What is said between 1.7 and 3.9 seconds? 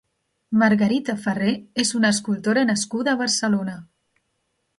és una escultora nascuda a Barcelona.